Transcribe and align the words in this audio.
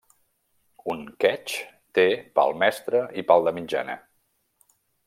Un 0.93 1.03
quetx 1.25 1.59
té 1.99 2.07
pal 2.41 2.57
mestre 2.65 3.05
i 3.25 3.29
pal 3.33 3.47
de 3.51 3.57
mitjana. 3.61 4.03